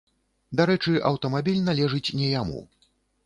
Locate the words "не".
2.21-2.31